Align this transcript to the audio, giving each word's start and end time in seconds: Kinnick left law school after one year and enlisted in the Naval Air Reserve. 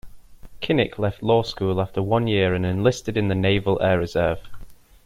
Kinnick 0.63 0.97
left 0.97 1.21
law 1.21 1.43
school 1.43 1.79
after 1.79 2.01
one 2.01 2.25
year 2.25 2.55
and 2.55 2.65
enlisted 2.65 3.17
in 3.17 3.27
the 3.27 3.35
Naval 3.35 3.79
Air 3.83 3.99
Reserve. 3.99 4.39